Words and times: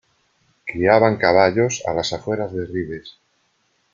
Criaban 0.65 1.17
caballos 1.17 1.83
a 1.85 1.93
las 1.93 2.11
afueras 2.11 2.51
de 2.53 2.65
Ribes. 2.65 3.17